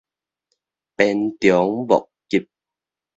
[0.97, 2.49] 鞭長莫及